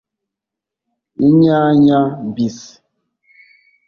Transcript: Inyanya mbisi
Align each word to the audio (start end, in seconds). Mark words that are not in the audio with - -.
Inyanya 1.27 1.99
mbisi 2.27 2.71